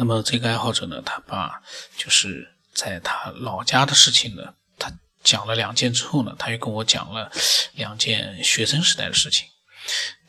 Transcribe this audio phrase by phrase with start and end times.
[0.00, 1.60] 那么这个爱好者呢，他把
[1.94, 4.90] 就是在他老家的事情呢，他
[5.22, 7.30] 讲了两件之后呢，他又跟我讲了
[7.74, 9.46] 两件学生时代的事情。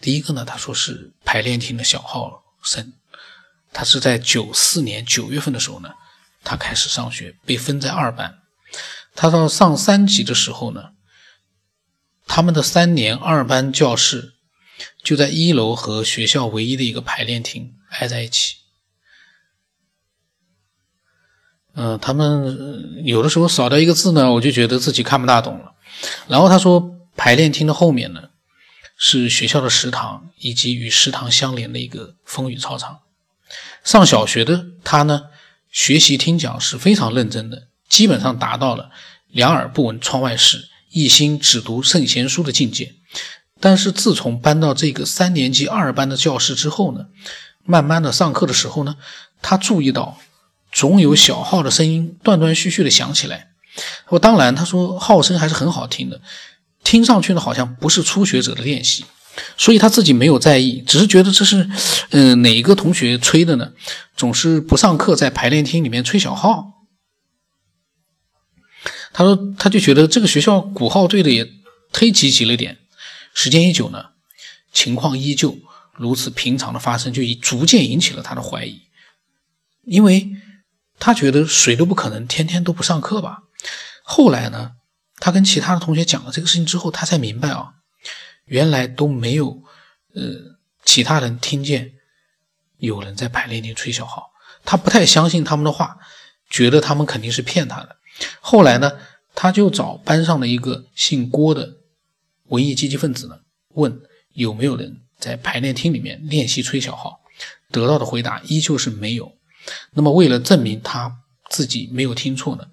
[0.02, 2.92] 第一个呢，他说是排练厅的小号生，
[3.72, 5.94] 他是在九四年九月份的时候呢，
[6.44, 8.40] 他开始上学，被分在二班。
[9.16, 10.90] 他到上三级的时候呢，
[12.28, 14.34] 他们的三年二班教室
[15.02, 18.58] 就在一楼和学校唯一的一个排练厅挨在一起。
[21.74, 25.72] 嗯，他们有的时候少掉一个字呢，我就觉得自己看不大懂了。
[26.28, 28.24] 然后他说，排练厅的后面呢，
[28.98, 33.00] 是学校的食堂以及与食堂相连的一个风雨操场。
[33.86, 35.28] 上小学的他呢，
[35.72, 38.90] 学习听讲是非常认真的，基本上达到了
[39.30, 42.96] 两耳不闻窗外事，一心只读圣贤书的境界。
[43.62, 47.06] 但是自从搬到这个三年级二班的教室之后呢，
[47.64, 48.98] 慢慢的上课的时候呢，
[49.42, 50.18] 他注意到。
[50.72, 53.50] 总有小号的声音断断续续的响起来，
[54.10, 56.22] 我当然他说号声还是很好听的，
[56.84, 59.04] 听上去呢好像不是初学者的练习，
[59.58, 61.70] 所以他自己没有在意，只是觉得这是，
[62.12, 63.74] 嗯哪一个同学吹的呢？
[64.16, 66.86] 总是不上课在排练厅里面吹小号。
[69.14, 71.46] 他说他就觉得这个学校鼓号队的也
[71.92, 72.78] 忒积极了点，
[73.34, 74.06] 时间一久呢，
[74.72, 75.58] 情况依旧
[75.94, 78.84] 如此平常的发生，就已逐渐引起了他的怀疑，
[79.84, 80.30] 因为。
[81.02, 83.40] 他觉得谁都不可能天天都不上课吧。
[84.04, 84.74] 后来呢，
[85.18, 87.74] 他跟其他的同学讲了这个事情之后，他才明白啊，
[88.46, 89.64] 原来都没有
[90.14, 90.22] 呃
[90.86, 91.94] 其他人听见
[92.78, 94.30] 有人在排练厅吹小号。
[94.64, 95.98] 他不太相信他们的话，
[96.52, 97.98] 觉得他们肯定是骗他的。
[98.40, 98.92] 后来呢，
[99.34, 101.78] 他就找班上的一个姓郭的
[102.50, 104.00] 文艺积极分子呢，问
[104.34, 107.22] 有没有人在排练厅里面练习吹小号，
[107.72, 109.36] 得到的回答依旧是没有。
[109.94, 111.18] 那么，为了证明他
[111.50, 112.68] 自己没有听错呢，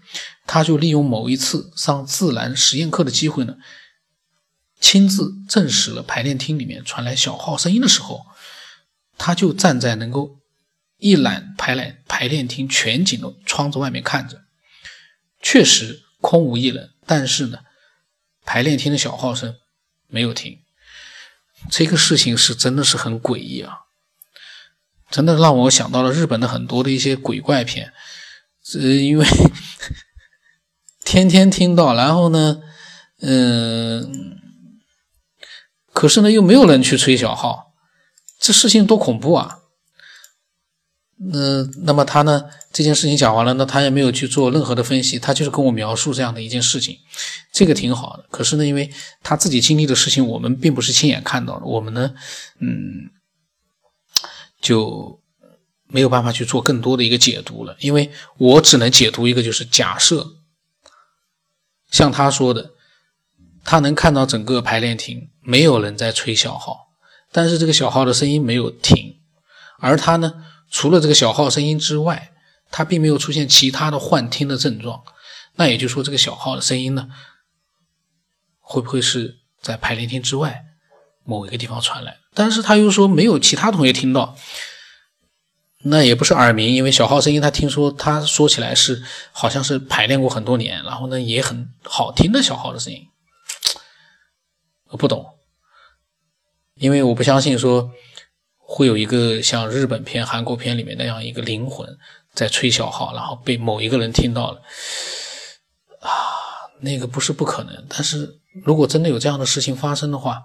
[0.46, 3.56] 他就利用某一次上自然实验课的机会呢，
[4.80, 8.26] 亲自证实了排练厅里面传来小号声音的时候，
[9.16, 10.38] 他就站在能够
[10.98, 14.42] 一览排练排练厅全景的窗子外面看着，
[15.40, 17.58] 确实空无一人，但是呢，
[18.44, 19.56] 排练厅的小号声
[20.06, 20.60] 没有停，
[21.70, 23.87] 这个事情是真的是很诡异啊。
[25.10, 27.92] 真的让我想到了日本的很多的一些鬼怪片，
[28.74, 29.26] 呃，因为
[31.02, 32.60] 天天听到，然后呢，
[33.22, 34.38] 嗯，
[35.94, 37.72] 可是呢又没有人去吹小号，
[38.38, 39.60] 这事情多恐怖啊！
[41.16, 46.98] 那那么他呢这件事情讲完了，那，他也没有去做任何的分析，他就是跟我描述这样的一件事情，
[47.50, 48.26] 这个挺好的。
[48.30, 48.90] 可是呢，因为
[49.22, 52.14] 他自己经历的事情，我们并不是亲眼看到的，我们呢，
[52.60, 53.10] 嗯。
[54.60, 55.20] 就
[55.86, 60.34] 没有办法去做更多的一个解读了，因为我只能解读一个，就是假设，
[61.90, 62.72] 像他说的，
[63.64, 66.88] 他能看到整个排练厅没有人在吹小号，
[67.32, 69.20] 但是这个小号的声音没有停，
[69.78, 72.32] 而他呢，除了这个小号声音之外，
[72.70, 75.02] 他并没有出现其他的幻听的症状，
[75.54, 77.08] 那也就是说，这个小号的声音呢，
[78.60, 80.66] 会不会是在排练厅之外
[81.28, 82.16] 某一个地方传来？
[82.32, 84.34] 但是他又说没有其他同学听到，
[85.82, 93.06] 那也不是耳鸣，因为小号声音他听说他说起来是好像是排练过很多年，然后呢也很好听的小号的声音，
[94.88, 95.26] 我不懂，
[96.76, 97.90] 因为我不相信说
[98.56, 101.98] 会有一个像日本片、韩国片里面那样一个灵魂
[102.32, 104.62] 在吹小号，然后被某一个人听到了，
[106.00, 106.10] 啊，
[106.80, 108.36] 那个不是不可能，但是。
[108.64, 110.42] 如果真的有这样的事情发生的话，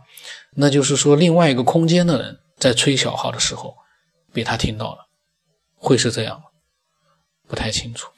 [0.52, 3.76] 那就是说另外一个空间的人在吹小号的时候
[4.32, 5.08] 被他听到了，
[5.78, 6.44] 会是这样吗？
[7.48, 8.12] 不太清楚。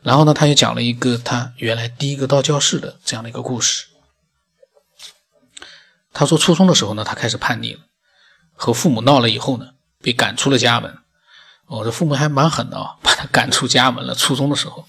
[0.00, 3.86] 然后呢，他又讲了一个他原来第一个到教室的这样的一个故事。
[6.12, 7.80] 他说初中的时候呢，他开始叛逆了，
[8.54, 10.98] 和父母闹了以后呢，被赶出了家门。
[11.66, 14.16] 我的父母还蛮狠的啊，把他赶出家门了。
[14.16, 14.84] 初中的时候，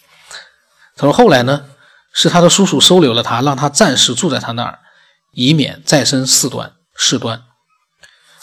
[0.96, 1.70] 他说后来呢？
[2.14, 4.80] 是他的叔叔收留了他，让他暂时住在他那儿，
[5.34, 6.74] 以免再生事端。
[6.96, 7.44] 事端。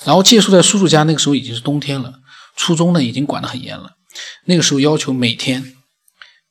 [0.04, 2.14] 然后借宿在叔叔家，那个时候已经是冬天了。
[2.56, 3.92] 初中呢已经管得很严了，
[4.44, 5.76] 那个时候要求每天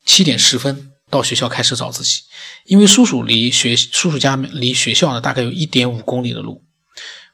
[0.05, 2.23] 七点十分到学校开始早自习，
[2.65, 6.63] 因为叔叔离学叔叔家离学校呢大概有一点五公里的路。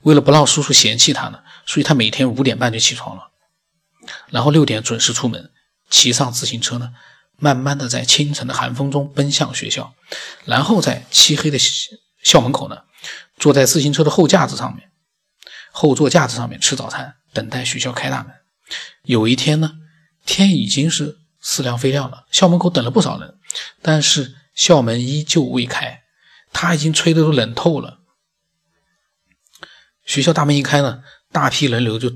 [0.01, 3.31] 为了不让叔叔嫌弃他呢，所以他每天五点半就起床了，
[4.29, 5.51] 然后六点准时出门，
[5.89, 6.89] 骑上自行车呢。
[7.37, 9.93] 慢慢的在清晨的寒风中奔向学校，
[10.45, 11.57] 然后在漆黑的
[12.23, 12.83] 校门口呢，
[13.37, 14.91] 坐在自行车的后架子上面，
[15.71, 18.33] 后座架子上面吃早餐，等待学校开大门。
[19.03, 19.73] 有一天呢，
[20.25, 23.37] 天已经是似亮非亮了，校门口等了不少人，
[23.81, 26.03] 但是校门依旧未开，
[26.51, 27.99] 他已经吹得都冷透了。
[30.05, 32.11] 学校大门一开呢，大批人流就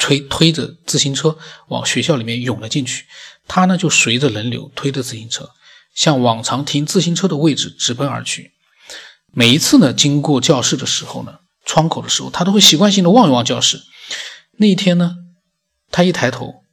[0.00, 1.36] 推推着自行车
[1.68, 3.04] 往学校里面涌了进去，
[3.46, 5.50] 他呢就随着人流推着自行车，
[5.94, 8.54] 向往常停自行车的位置直奔而去。
[9.32, 13.82] 每一次呢，经过教室的时候呢，窗口的时候，他都会习惯性的望一望教室。
[14.52, 15.16] 那一天呢，
[15.90, 16.64] 他一抬头，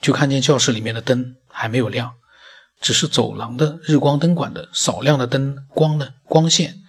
[0.00, 2.14] 就看见教室里面的灯还没有亮，
[2.80, 6.82] 只是走廊的日光灯管的少量的灯光的光线，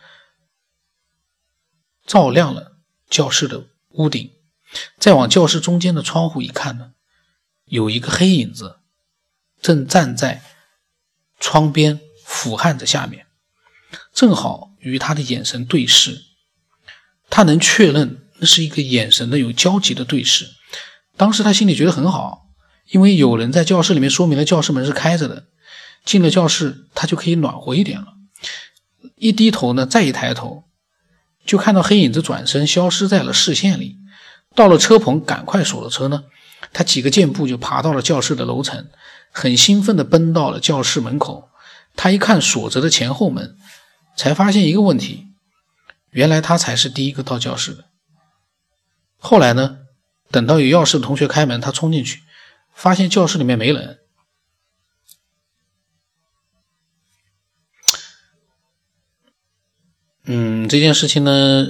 [2.08, 2.78] 照亮了
[3.10, 4.32] 教室的屋顶。
[4.98, 6.92] 再往教室中间的窗户一看呢，
[7.66, 8.80] 有一个黑影子，
[9.62, 10.42] 正站在
[11.40, 12.00] 窗边。
[12.24, 13.26] 俯瞰着下面，
[14.14, 16.22] 正好与他的眼神对视，
[17.30, 20.48] 他能确认那是一个眼神的有交集的对视。
[21.18, 22.48] 当时他心里觉得很好，
[22.92, 25.48] 因为有人在教室里面说明了教室门是开着的，
[26.06, 28.14] 进了教室他就可以暖和一点了。
[29.18, 30.64] 一低头呢，再一抬头，
[31.52, 33.98] 就看到黑影子转身消失在了视线里。
[34.56, 36.24] 到了车棚，赶快锁了车呢，
[36.72, 38.88] 他几个箭步就爬到了教室的楼层，
[39.32, 41.50] 很兴奋地奔到了教室门口。
[41.98, 43.58] 他一看锁着的前后门，
[44.16, 45.28] 才发现一个问题：
[46.12, 47.84] 原来他才是第一个到教室的。
[49.18, 49.80] 后来呢，
[50.32, 52.22] 等到有钥匙的同学开门，他冲进去，
[52.74, 53.98] 发现教室里面没人。
[60.26, 61.66] 嗯，这件事情呢，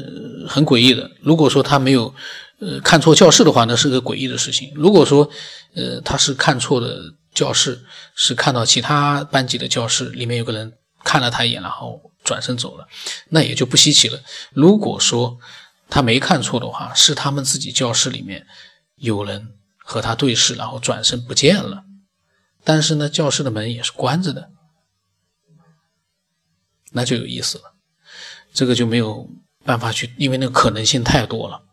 [0.48, 1.12] 很诡异的。
[1.21, 2.13] 如果说他没有
[2.59, 5.30] 呃看错教室的话，那是个诡异的事情；如果说
[5.75, 7.15] 呃他是看错的。
[7.33, 12.86] 教室是看到其他班级的教室里面有个人看了他一眼，然后转身走了，
[13.30, 14.19] 那也就不稀奇了。
[14.51, 15.39] 如果说
[15.89, 18.45] 他没看错的话，是他们自己教室里面
[18.98, 21.86] 有人和他对视，然后转身不见了。
[22.65, 24.50] 但是呢，教室的门也是关着的，
[26.92, 27.75] 那就有意思了。
[28.53, 29.30] 这个就没有
[29.63, 31.63] 办法去，因为那个可能性太多了。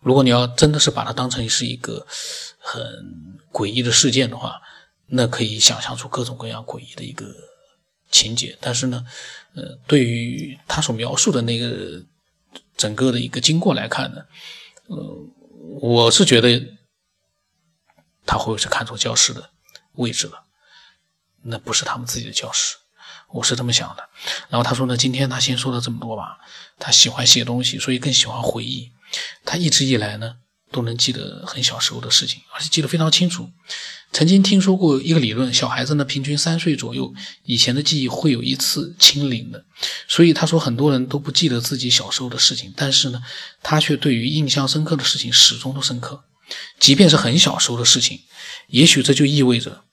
[0.00, 2.06] 如果你要真的是把它当成是一个
[2.58, 2.80] 很
[3.52, 4.60] 诡异的事件的话，
[5.06, 7.26] 那可以想象出各种各样诡异的一个
[8.10, 9.04] 情节，但是呢，
[9.54, 12.02] 呃，对于他所描述的那个
[12.76, 14.22] 整个的一个经过来看呢，
[14.86, 14.96] 呃，
[15.80, 16.62] 我是觉得
[18.24, 19.50] 他会不会是看错教室的
[19.94, 20.44] 位置了？
[21.42, 22.76] 那不是他们自己的教室，
[23.32, 24.08] 我是这么想的。
[24.48, 26.38] 然后他说呢，今天他先说了这么多吧，
[26.78, 28.90] 他喜欢写东西，所以更喜欢回忆。
[29.44, 30.36] 他一直以来呢。
[30.70, 33.48] 都能记得很小时候的事情，而且记得非常清楚。
[34.12, 37.10] 曾经听说过一个理论，小孩子呢平均三岁左右
[37.44, 39.64] 以前的记忆会有一次清零的。
[40.06, 43.22] 所以他说很多人都不记得自己小时候的事情，但是呢，
[43.62, 46.24] 他却对于印象深刻的事情始终都深刻，
[46.78, 48.20] 即便是很小时候的事情。
[48.66, 49.84] 也许这就意味着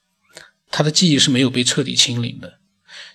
[0.70, 2.58] 他的记忆是没有被彻底清零的。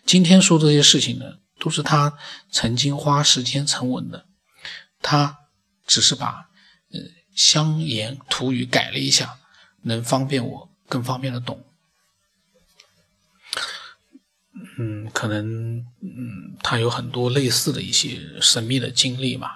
[0.06, 2.18] 今天说这些事情呢，都是他
[2.51, 4.25] 曾经花时间沉稳的，
[5.01, 5.39] 他
[5.86, 6.50] 只是把
[6.92, 7.00] 呃。
[7.33, 9.39] 乡言土语改了一下，
[9.83, 11.65] 能方便我更方便的懂。
[14.77, 19.48] 嗯，可能嗯，他有很多类似的一些神秘的经历嘛。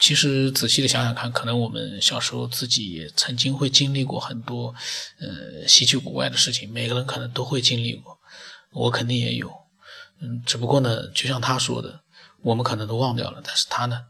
[0.00, 4.74] 其实仔细的想想看，可能我们小时候自己也曾经会经历过很多
[5.20, 8.17] 呃稀奇古怪的事情，每个人可能都会经历过，
[8.72, 9.52] 我肯定也有。
[10.20, 12.00] 嗯，只不过呢，就像他说的，
[12.42, 14.06] 我们可能都忘掉了，但是他呢，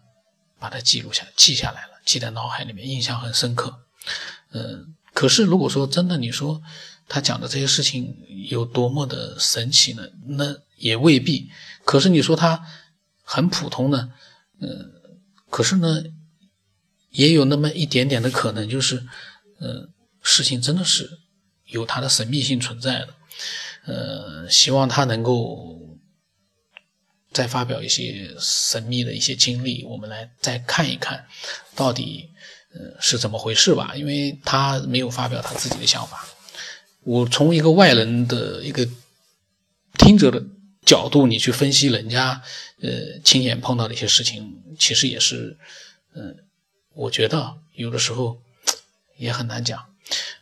[0.58, 1.92] 把它记录下记下来了。
[2.04, 3.80] 记在脑海里面，印象很深刻。
[4.52, 6.62] 嗯，可是如果说真的，你说
[7.06, 8.16] 他讲的这些事情
[8.48, 10.08] 有多么的神奇呢？
[10.26, 11.50] 那也未必。
[11.84, 12.64] 可是你说他
[13.22, 14.10] 很普通呢？
[14.60, 14.90] 嗯，
[15.50, 16.02] 可是呢，
[17.10, 19.06] 也有那么一点点的可能，就是，
[19.60, 19.90] 嗯，
[20.22, 21.20] 事情真的是
[21.66, 23.14] 有它的神秘性存在的。
[23.88, 25.66] 呃，希望他能够。
[27.30, 31.24] 再发表一些神秘的一些经历，我们来再看一看，
[31.76, 32.30] 到底
[32.72, 33.94] 呃是怎么回事吧？
[33.94, 36.26] 因为他没有发表他自己的想法，
[37.04, 38.88] 我从一个外人的一个
[39.98, 40.42] 听者的
[40.84, 42.42] 角度，你去分析人家
[42.80, 45.56] 呃亲眼碰到的一些事情，其实也是
[46.14, 46.34] 嗯，
[46.94, 48.40] 我觉得有的时候
[49.18, 49.84] 也很难讲。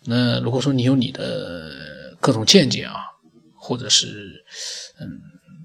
[0.05, 2.95] 那如果说你有你的各种见解啊，
[3.67, 4.45] 或者是
[5.01, 5.21] 嗯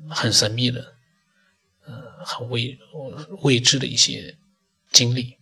[0.10, 0.96] 很神秘的。
[1.84, 2.78] 呃很未
[3.42, 4.38] 未知的一些
[4.92, 5.36] 经历，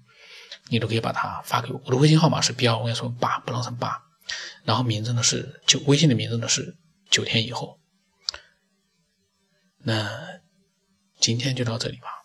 [0.70, 1.82] 你都可以把它发给我。
[1.84, 4.02] 我的微信号码是 B 二，我跟你说八不能成八，
[4.64, 6.78] 然后名字呢是就，微信的名字呢是
[7.10, 7.78] 九天以后。
[9.80, 10.40] 那
[11.20, 12.19] 今天就到这里吧。